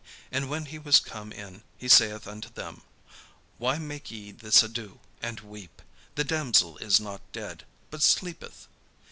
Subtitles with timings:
[0.31, 2.81] And when he was come in, he saith unto them:
[3.59, 5.79] "Why make ye this ado, and weep?
[6.15, 8.67] The damsel is not dead, but sleepeth."